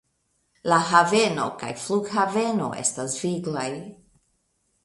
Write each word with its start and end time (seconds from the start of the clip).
La 0.71 0.79
haveno 0.91 1.45
kaj 1.65 1.69
flughaveno 1.83 2.71
estas 2.85 3.19
viglaj. 3.27 3.71